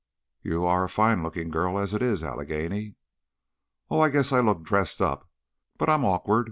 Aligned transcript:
"You 0.41 0.65
are 0.65 0.83
a 0.83 0.89
fine 0.89 1.21
looking 1.21 1.51
girl 1.51 1.77
as 1.77 1.93
it 1.93 2.01
is, 2.01 2.23
Allegheny." 2.23 2.95
"Oh, 3.91 3.99
I 3.99 4.09
guess 4.09 4.31
I 4.31 4.39
look 4.39 4.63
dressed 4.63 4.99
up, 4.99 5.29
but 5.77 5.89
I'm 5.89 6.03
awkward. 6.05 6.39